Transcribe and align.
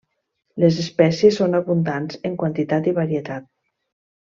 Les 0.63 0.79
espècies 0.83 1.37
són 1.41 1.59
abundants 1.59 2.17
en 2.31 2.39
quantitat 2.45 2.91
i 2.93 2.95
varietat. 3.03 3.47